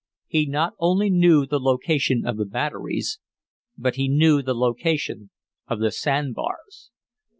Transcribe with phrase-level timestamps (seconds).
[0.25, 3.19] He not only knew the location of the batteries,
[3.77, 5.29] but he knew the location
[5.67, 6.89] of the sand bars.